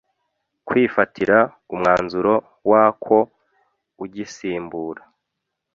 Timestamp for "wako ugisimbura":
2.71-5.01